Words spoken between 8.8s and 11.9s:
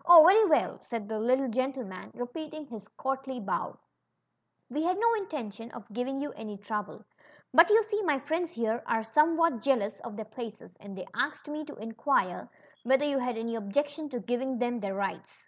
are somewhat jealous of their places, and they asked me to